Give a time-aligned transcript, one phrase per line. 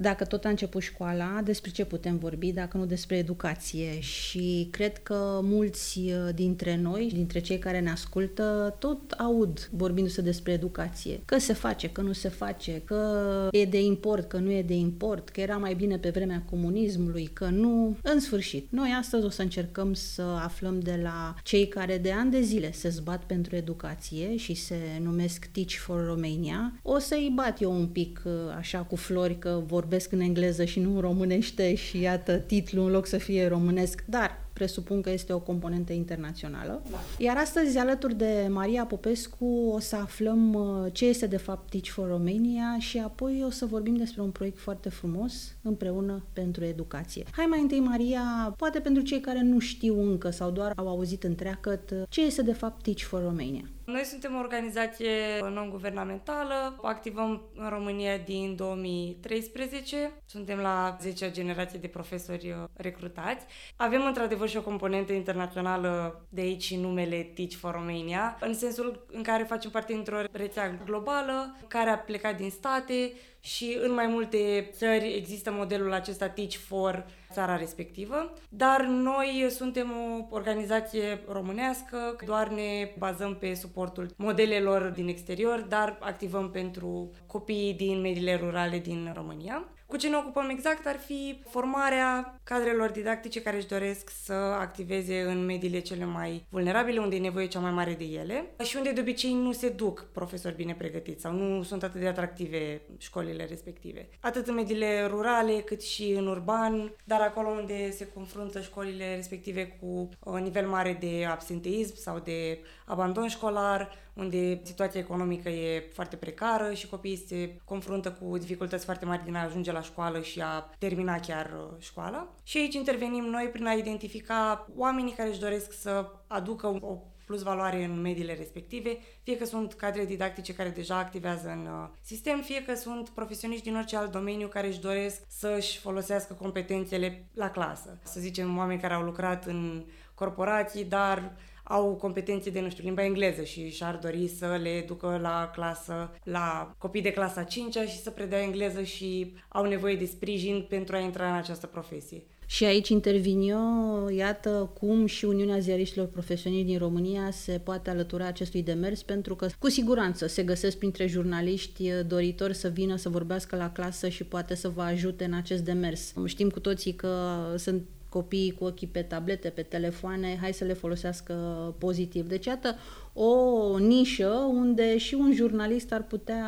[0.00, 4.00] Dacă tot a început școala, despre ce putem vorbi dacă nu despre educație?
[4.00, 10.20] Și cred că mulți uh, dintre noi, dintre cei care ne ascultă, tot aud vorbindu-se
[10.20, 11.20] despre educație.
[11.24, 14.74] Că se face, că nu se face, că e de import, că nu e de
[14.74, 17.96] import, că era mai bine pe vremea comunismului, că nu.
[18.02, 22.30] În sfârșit, noi astăzi o să încercăm să aflăm de la cei care de ani
[22.30, 26.72] de zile se zbat pentru educație și se numesc Teach for Romania.
[26.82, 30.80] O să-i bat eu un pic uh, așa cu flori că vorbesc în engleză și
[30.80, 35.32] nu în românește și iată titlul în loc să fie românesc, dar presupun că este
[35.32, 36.82] o componentă internațională.
[36.90, 36.98] Da.
[37.18, 41.86] Iar astăzi, alături de Maria Popescu, o să aflăm uh, ce este de fapt Teach
[41.86, 47.24] for Romania și apoi o să vorbim despre un proiect foarte frumos împreună pentru educație.
[47.30, 51.24] Hai mai întâi, Maria, poate pentru cei care nu știu încă sau doar au auzit
[51.24, 53.64] întreagăt, ce este de fapt Teach for Romania?
[53.88, 55.10] Noi suntem o organizație
[55.50, 63.46] non-guvernamentală, activăm în România din 2013, suntem la 10 generație de profesori uh, recrutați.
[63.76, 69.22] Avem într-adevăr și o componentă internațională de aici numele Teach for Romania, în sensul în
[69.22, 74.68] care facem parte dintr-o rețea globală care a plecat din state și în mai multe
[74.72, 82.48] țări există modelul acesta Teach for țara respectivă, dar noi suntem o organizație românească, doar
[82.48, 89.12] ne bazăm pe suportul modelelor din exterior, dar activăm pentru copiii din mediile rurale din
[89.14, 89.68] România.
[89.88, 95.20] Cu ce ne ocupăm exact ar fi formarea cadrelor didactice care își doresc să activeze
[95.20, 98.92] în mediile cele mai vulnerabile, unde e nevoie cea mai mare de ele și unde
[98.92, 103.44] de obicei nu se duc profesori bine pregătiți sau nu sunt atât de atractive școlile
[103.44, 104.08] respective.
[104.20, 109.78] Atât în mediile rurale cât și în urban, dar acolo unde se confruntă școlile respective
[109.80, 116.16] cu un nivel mare de absenteism sau de abandon școlar, unde situația economică e foarte
[116.16, 120.40] precară și copiii se confruntă cu dificultăți foarte mari din a ajunge la școală și
[120.40, 122.34] a termina chiar uh, școala.
[122.42, 127.42] Și aici intervenim noi prin a identifica oamenii care își doresc să aducă o plus
[127.42, 132.40] valoare în mediile respective, fie că sunt cadre didactice care deja activează în uh, sistem,
[132.40, 137.50] fie că sunt profesioniști din orice alt domeniu care își doresc să-și folosească competențele la
[137.50, 137.98] clasă.
[138.02, 141.32] Să zicem, oameni care au lucrat în corporații, dar
[141.68, 146.10] au competențe de, nu știu, limba engleză și și-ar dori să le ducă la clasă,
[146.24, 150.96] la copii de clasa 5 și să predea engleză și au nevoie de sprijin pentru
[150.96, 152.22] a intra în această profesie.
[152.50, 158.26] Și aici intervin eu, iată cum și Uniunea Ziariștilor Profesioniști din România se poate alătura
[158.26, 163.56] acestui demers, pentru că cu siguranță se găsesc printre jurnaliști doritori să vină să vorbească
[163.56, 166.14] la clasă și poate să vă ajute în acest demers.
[166.24, 170.72] Știm cu toții că sunt copiii cu ochii pe tablete, pe telefoane, hai să le
[170.72, 171.34] folosească
[171.78, 172.26] pozitiv.
[172.26, 172.76] Deci, iată,
[173.12, 176.46] o nișă unde și un jurnalist ar putea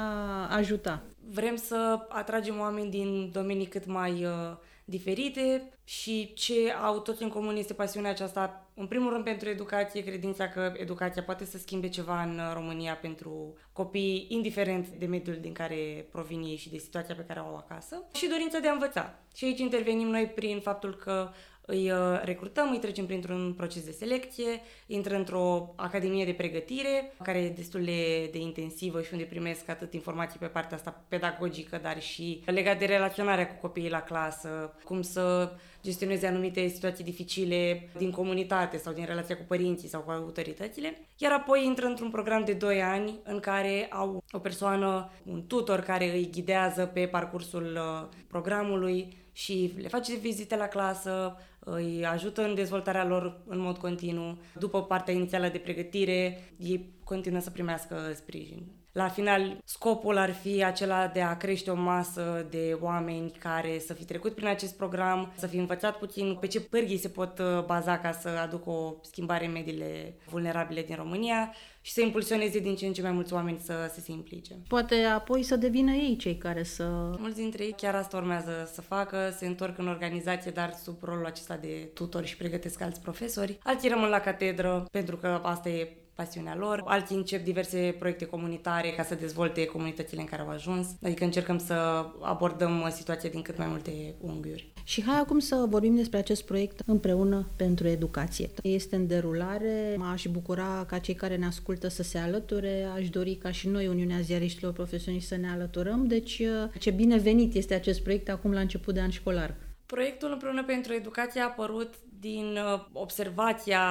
[0.51, 1.03] ajuta.
[1.31, 7.29] Vrem să atragem oameni din domenii cât mai uh, diferite și ce au toți în
[7.29, 11.89] comun este pasiunea aceasta, în primul rând pentru educație, credința că educația poate să schimbe
[11.89, 17.15] ceva în România pentru copii, indiferent de mediul din care provin ei și de situația
[17.15, 19.19] pe care o au acasă, și dorința de a învăța.
[19.35, 21.29] Și aici intervenim noi prin faptul că
[21.71, 27.39] îi uh, recrutăm, îi trecem printr-un proces de selecție, intră într-o academie de pregătire, care
[27.39, 32.03] e destul de, de intensivă și unde primesc atât informații pe partea asta pedagogică, dar
[32.03, 38.11] și legat de relaționarea cu copiii la clasă, cum să gestioneze anumite situații dificile din
[38.11, 40.99] comunitate sau din relația cu părinții sau cu autoritățile.
[41.17, 45.81] Iar apoi intră într-un program de 2 ani în care au o persoană, un tutor
[45.81, 52.43] care îi ghidează pe parcursul uh, programului și le face vizite la clasă, îi ajută
[52.43, 54.39] în dezvoltarea lor în mod continuu.
[54.59, 58.80] După partea inițială de pregătire, ei continuă să primească sprijin.
[58.93, 63.95] La final, scopul ar fi acela de a crește o masă de oameni care să
[63.95, 67.65] fi trecut prin acest program, să fi învățat puțin pe ce pârghii se pot uh,
[67.65, 72.77] baza ca să aducă o schimbare în mediile vulnerabile din România și să impulsioneze din
[72.77, 74.55] ce în ce mai mulți oameni să, să se implice.
[74.69, 76.85] Poate apoi să devină ei cei care să...
[77.19, 81.27] Mulți dintre ei chiar asta urmează să facă, se întorc în organizație, dar sub rolul
[81.27, 83.59] acesta de tutor și pregătesc alți profesori.
[83.63, 85.89] Alții rămân la catedră pentru că asta e
[86.21, 86.83] pasiunea lor.
[86.85, 90.87] Alții încep diverse proiecte comunitare ca să dezvolte comunitățile în care au ajuns.
[91.03, 91.75] Adică încercăm să
[92.21, 94.73] abordăm situația din cât mai multe unghiuri.
[94.85, 98.51] Și hai acum să vorbim despre acest proiect împreună pentru educație.
[98.63, 103.35] Este în derulare, m-aș bucura ca cei care ne ascultă să se alăture, aș dori
[103.35, 106.43] ca și noi, Uniunea Ziariștilor Profesioniști, să ne alăturăm, deci
[106.79, 109.57] ce binevenit este acest proiect acum la început de an școlar.
[109.87, 113.83] Proiectul Împreună pentru Educație a apărut din uh, observația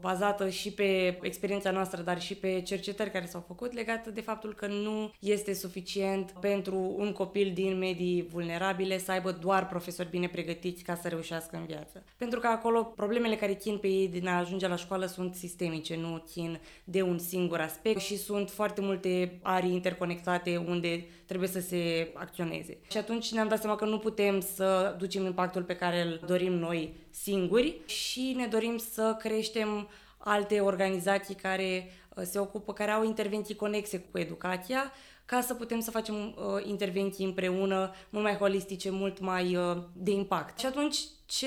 [0.00, 4.54] bazată și pe experiența noastră, dar și pe cercetări care s-au făcut legată de faptul
[4.54, 10.28] că nu este suficient pentru un copil din medii vulnerabile să aibă doar profesori bine
[10.28, 12.04] pregătiți ca să reușească în viață.
[12.16, 15.96] Pentru că acolo problemele care țin pe ei din a ajunge la școală sunt sistemice,
[15.96, 21.60] nu țin de un singur aspect și sunt foarte multe arii interconectate unde trebuie să
[21.60, 22.78] se acționeze.
[22.90, 26.52] Și atunci ne-am dat seama că nu putem să ducem impactul pe care îl dorim
[26.52, 29.88] noi singuri și ne dorim să creștem
[30.18, 34.92] alte organizații care uh, se ocupă, care au intervenții conexe cu educația,
[35.24, 36.34] ca să putem să facem uh,
[36.64, 40.58] intervenții împreună mult mai holistice, mult mai uh, de impact.
[40.58, 41.46] Și atunci ce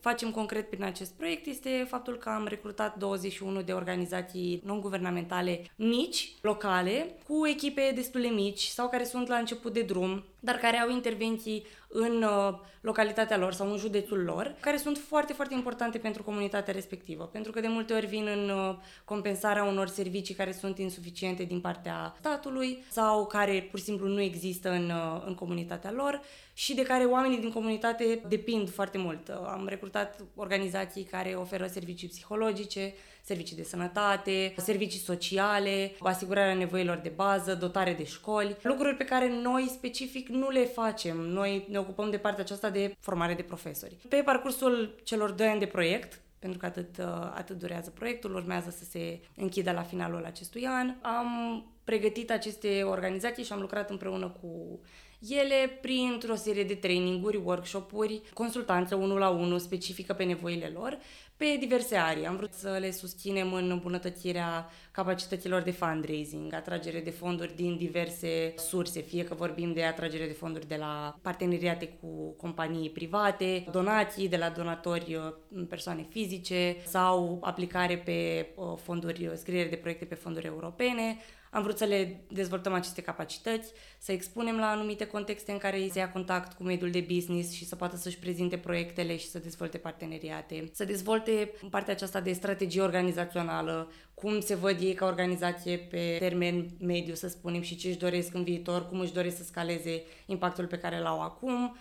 [0.00, 6.32] facem concret prin acest proiect este faptul că am recrutat 21 de organizații non-guvernamentale mici,
[6.40, 10.76] locale, cu echipe destul de mici sau care sunt la început de drum, dar care
[10.76, 15.98] au intervenții în uh, localitatea lor sau în județul lor, care sunt foarte, foarte importante
[15.98, 20.52] pentru comunitatea respectivă, pentru că de multe ori vin în uh, compensarea unor servicii care
[20.52, 25.34] sunt insuficiente din partea statului sau care pur și simplu nu există în, uh, în
[25.34, 26.20] comunitatea lor
[26.52, 29.28] și de care oamenii din comunitate depind foarte mult.
[29.28, 37.12] Am recrutat organizații care oferă servicii psihologice, servicii de sănătate, servicii sociale, asigurarea nevoilor de
[37.14, 41.16] bază, dotare de școli, lucruri pe care noi specific nu le facem.
[41.16, 43.96] Noi ne ocupăm de partea aceasta de formare de profesori.
[44.08, 46.98] Pe parcursul celor doi ani de proiect, pentru că atât,
[47.34, 50.94] atât durează proiectul, urmează să se închidă la finalul acestui an.
[51.00, 54.80] Am pregătit aceste organizații și am lucrat împreună cu
[55.28, 60.98] ele printr-o serie de traininguri, workshop-uri, consultanță unul la unul specifică pe nevoile lor,
[61.36, 62.26] pe diverse arii.
[62.26, 68.54] Am vrut să le susținem în îmbunătățirea capacităților de fundraising, atragere de fonduri din diverse
[68.56, 74.28] surse, fie că vorbim de atragere de fonduri de la parteneriate cu companii private, donații
[74.28, 80.14] de la donatori uh, persoane fizice sau aplicare pe uh, fonduri, scriere de proiecte pe
[80.14, 81.16] fonduri europene,
[81.54, 85.98] am vrut să le dezvoltăm aceste capacități, să expunem la anumite contexte în care se
[85.98, 89.78] ia contact cu mediul de business și să poată să-și prezinte proiectele și să dezvolte
[89.78, 96.16] parteneriate, să dezvolte partea aceasta de strategie organizațională, cum se văd ei ca organizație pe
[96.18, 100.02] termen mediu, să spunem, și ce își doresc în viitor, cum își doresc să scaleze
[100.26, 101.76] impactul pe care l-au acum,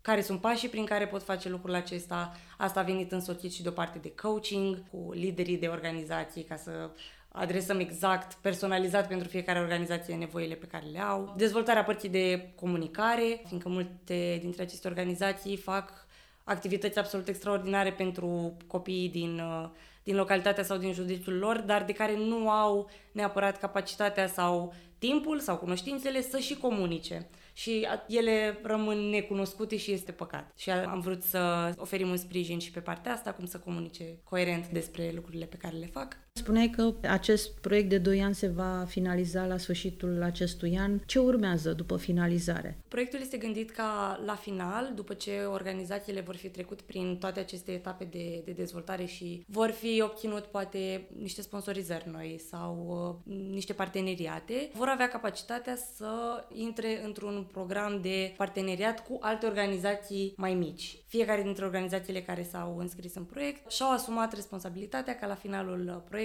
[0.00, 2.36] care sunt pașii prin care pot face lucrul acesta.
[2.58, 6.56] Asta a venit însoțit și de o parte de coaching cu liderii de organizații ca
[6.56, 6.90] să
[7.36, 11.34] adresăm exact, personalizat pentru fiecare organizație nevoile pe care le au.
[11.36, 16.06] Dezvoltarea părții de comunicare, fiindcă multe dintre aceste organizații fac
[16.44, 19.68] activități absolut extraordinare pentru copiii din, uh,
[20.02, 25.40] din localitatea sau din județul lor, dar de care nu au neapărat capacitatea sau timpul
[25.40, 30.52] sau cunoștințele să și comunice și ele rămân necunoscute și este păcat.
[30.56, 34.68] Și am vrut să oferim un sprijin și pe partea asta, cum să comunice coerent
[34.68, 36.23] despre lucrurile pe care le fac.
[36.36, 40.98] Spuneai că acest proiect de 2 ani se va finaliza la sfârșitul acestui an.
[41.06, 42.78] Ce urmează după finalizare?
[42.88, 47.72] Proiectul este gândit ca la final, după ce organizațiile vor fi trecut prin toate aceste
[47.72, 52.86] etape de, de dezvoltare și vor fi obținut poate niște sponsorizări noi sau
[53.26, 60.34] uh, niște parteneriate, vor avea capacitatea să intre într-un program de parteneriat cu alte organizații
[60.36, 60.98] mai mici.
[61.06, 66.22] Fiecare dintre organizațiile care s-au înscris în proiect și-au asumat responsabilitatea ca la finalul proiectului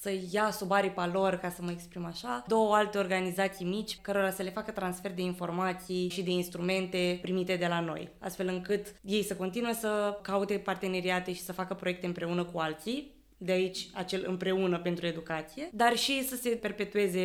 [0.00, 4.30] să ia sub aripa lor, ca să mă exprim așa, două alte organizații mici cărora
[4.30, 8.86] să le facă transfer de informații și de instrumente primite de la noi, astfel încât
[9.02, 13.88] ei să continue să caute parteneriate și să facă proiecte împreună cu alții, de aici
[13.94, 17.20] acel împreună pentru educație, dar și să se perpetueze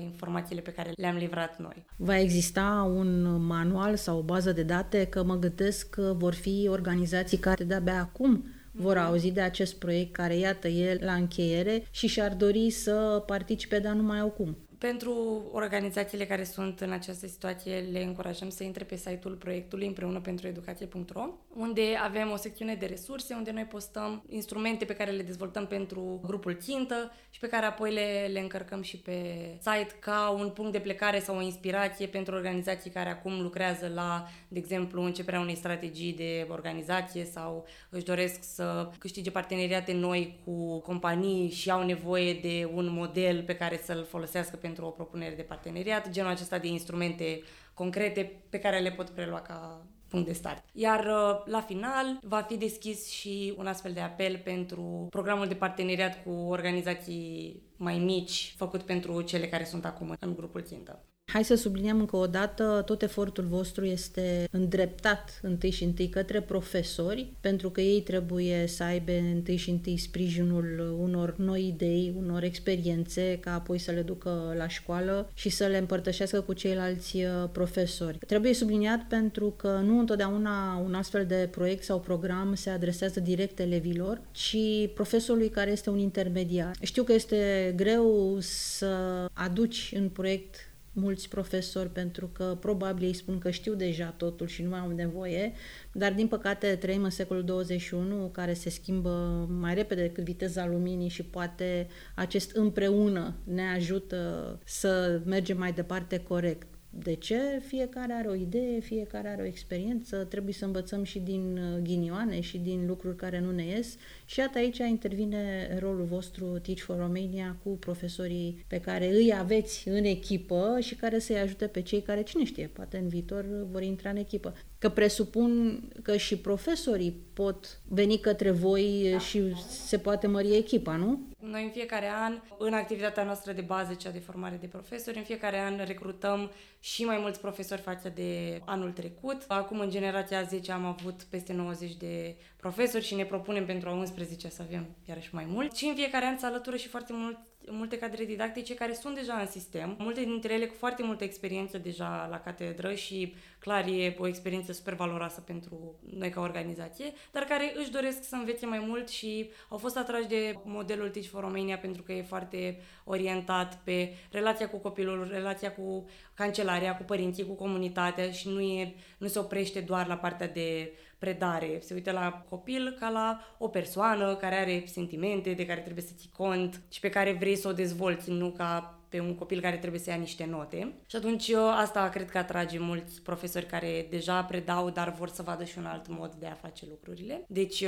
[0.00, 1.84] informațiile pe care le-am livrat noi.
[1.96, 6.66] Va exista un manual sau o bază de date că mă gândesc că vor fi
[6.70, 9.04] organizații care de-abia acum vor mhm.
[9.04, 13.94] auzi de acest proiect care, iată, e la încheiere și și-ar dori să participe, dar
[13.94, 14.56] nu mai au cum.
[14.88, 20.20] Pentru organizațiile care sunt în această situație, le încurajăm să intre pe site-ul proiectului împreună
[20.20, 25.22] pentru educație.ro, unde avem o secțiune de resurse, unde noi postăm instrumente pe care le
[25.22, 29.14] dezvoltăm pentru grupul țintă și pe care apoi le, le încărcăm și pe
[29.58, 34.28] site ca un punct de plecare sau o inspirație pentru organizații care acum lucrează la,
[34.48, 40.78] de exemplu, începerea unei strategii de organizație sau își doresc să câștige parteneriate noi cu
[40.80, 45.34] companii și au nevoie de un model pe care să-l folosească pentru pentru o propunere
[45.34, 47.42] de parteneriat, genul acesta de instrumente
[47.74, 50.64] concrete pe care le pot prelua ca punct de start.
[50.72, 55.54] Iar uh, la final va fi deschis și un astfel de apel pentru programul de
[55.54, 61.04] parteneriat cu organizații mai mici făcut pentru cele care sunt acum în grupul țintă.
[61.32, 66.40] Hai să subliniem încă o dată, tot efortul vostru este îndreptat întâi și întâi către
[66.40, 72.42] profesori, pentru că ei trebuie să aibă întâi și întâi sprijinul unor noi idei, unor
[72.42, 77.48] experiențe, ca apoi să le ducă la școală și să le împărtășească cu ceilalți uh,
[77.52, 78.18] profesori.
[78.26, 83.58] Trebuie subliniat pentru că nu întotdeauna un astfel de proiect sau program se adresează direct
[83.58, 84.56] elevilor, ci
[84.94, 86.76] profesorului care este un intermediar.
[86.82, 93.38] Știu că este greu să aduci în proiect mulți profesori pentru că probabil ei spun
[93.38, 95.52] că știu deja totul și nu mai au nevoie,
[95.92, 101.08] dar din păcate trăim în secolul 21 care se schimbă mai repede decât viteza luminii
[101.08, 106.66] și poate acest împreună ne ajută să mergem mai departe corect.
[106.94, 107.62] De ce?
[107.66, 112.40] Fiecare are o idee, fiecare are o experiență, trebuie să învățăm și din uh, ghinioane
[112.40, 116.98] și din lucruri care nu ne ies și iată aici intervine rolul vostru Teach for
[116.98, 122.02] Romania cu profesorii pe care îi aveți în echipă și care să-i ajute pe cei
[122.02, 124.54] care, cine știe, poate în viitor vor intra în echipă.
[124.82, 129.18] Că presupun că și profesorii pot veni către voi da.
[129.18, 131.20] și se poate mări echipa, nu?
[131.38, 135.22] Noi în fiecare an, în activitatea noastră de bază, cea de formare de profesori, în
[135.22, 139.44] fiecare an recrutăm și mai mulți profesori față de anul trecut.
[139.48, 143.92] Acum, în generația 10, am avut peste 90 de profesori și ne propunem pentru a
[143.92, 145.76] 11 să avem iarăși mai mult.
[145.76, 147.38] Și în fiecare an se alătură și foarte mult
[147.70, 151.78] multe cadre didactice care sunt deja în sistem, multe dintre ele cu foarte multă experiență
[151.78, 157.42] deja la catedră și clar e o experiență super valoroasă pentru noi ca organizație, dar
[157.42, 161.40] care își doresc să învețe mai mult și au fost atrași de modelul Teach for
[161.40, 167.46] Romania pentru că e foarte orientat pe relația cu copilul, relația cu cancelaria, cu părinții,
[167.46, 170.92] cu comunitatea și nu, e, nu se oprește doar la partea de
[171.22, 171.78] predare.
[171.80, 176.12] Se uită la copil ca la o persoană care are sentimente de care trebuie să
[176.16, 179.76] ții cont și pe care vrei să o dezvolți, nu ca pe un copil care
[179.76, 180.92] trebuie să ia niște note.
[181.06, 181.52] Și atunci
[181.82, 185.84] asta cred că atrage mulți profesori care deja predau, dar vor să vadă și un
[185.84, 187.44] alt mod de a face lucrurile.
[187.48, 187.84] Deci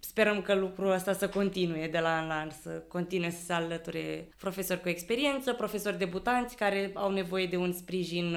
[0.00, 3.52] sperăm că lucrul ăsta să continue de la an la an, să continue să se
[3.52, 8.36] alăture profesori cu experiență, profesori debutanți care au nevoie de un sprijin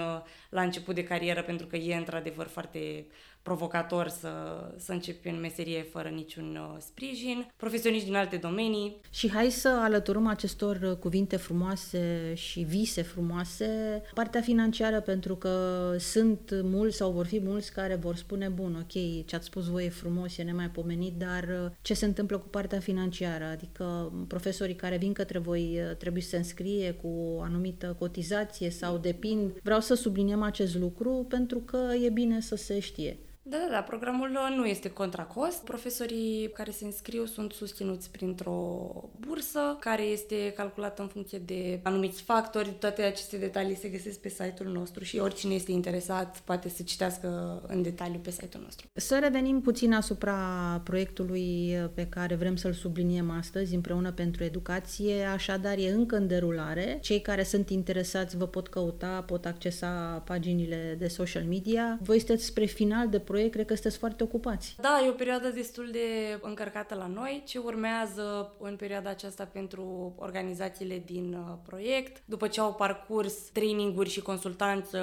[0.49, 3.05] la început de carieră pentru că e într-adevăr foarte
[3.43, 4.29] provocator să,
[4.77, 8.99] să începi în meserie fără niciun uh, sprijin, profesioniști din alte domenii.
[9.09, 15.95] Și hai să alăturăm acestor uh, cuvinte frumoase și vise frumoase partea financiară, pentru că
[15.99, 19.85] sunt mulți sau vor fi mulți care vor spune, bun, ok, ce ați spus voi
[19.85, 23.45] e frumos, e nemaipomenit, dar uh, ce se întâmplă cu partea financiară?
[23.45, 28.97] Adică profesorii care vin către voi trebuie să se înscrie cu o anumită cotizație sau
[28.97, 29.51] depind.
[29.63, 33.17] Vreau să subliniem acest lucru pentru că e bine să se știe.
[33.45, 35.63] Da, da, da, programul nu este contra cost.
[35.63, 42.21] Profesorii care se înscriu sunt susținuți printr-o bursă care este calculată în funcție de anumiți
[42.21, 42.69] factori.
[42.79, 47.61] Toate aceste detalii se găsesc pe site-ul nostru și oricine este interesat poate să citească
[47.67, 48.87] în detaliu pe site-ul nostru.
[48.93, 50.35] Să revenim puțin asupra
[50.83, 55.23] proiectului pe care vrem să-l subliniem astăzi împreună pentru educație.
[55.23, 56.97] Așadar, e încă în derulare.
[57.01, 61.99] Cei care sunt interesați vă pot căuta, pot accesa paginile de social media.
[62.01, 64.75] Voi sunteți spre final de proiect, cred că sunteți foarte ocupați.
[64.81, 67.43] Da, e o perioadă destul de încărcată la noi.
[67.45, 74.09] Ce urmează în perioada aceasta pentru organizațiile din uh, proiect, după ce au parcurs traininguri
[74.09, 74.99] și consultanță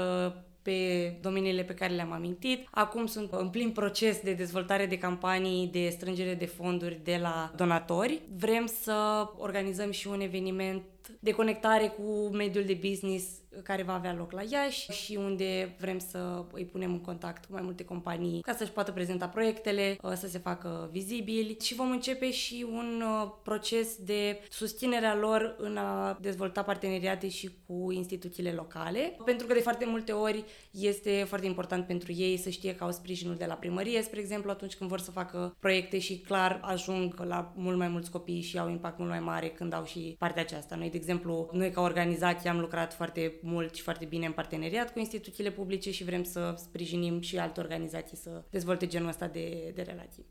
[0.62, 0.78] pe
[1.20, 2.68] domeniile pe care le-am amintit.
[2.70, 7.52] Acum sunt în plin proces de dezvoltare de campanii de strângere de fonduri de la
[7.56, 8.20] donatori.
[8.36, 10.82] Vrem să organizăm și un eveniment
[11.20, 13.24] de conectare cu mediul de business
[13.62, 17.52] care va avea loc la Iași și unde vrem să îi punem în contact cu
[17.52, 21.90] mai multe companii ca să-și poată prezenta proiectele, uh, să se facă vizibili și vom
[21.90, 27.90] începe și un uh, proces de susținere a lor în a dezvolta parteneriate și cu
[27.90, 32.74] instituțiile locale, pentru că de foarte multe ori este foarte important pentru ei să știe
[32.74, 36.18] că au sprijinul de la primărie, spre exemplu, atunci când vor să facă proiecte și
[36.18, 39.84] clar ajung la mult mai mulți copii și au impact mult mai mare când au
[39.84, 40.76] și partea aceasta.
[40.76, 44.92] Noi, de exemplu, noi ca organizație am lucrat foarte mult și foarte bine în parteneriat
[44.92, 49.72] cu instituțiile publice și vrem să sprijinim și alte organizații să dezvolte genul ăsta de,
[49.74, 50.26] de relații.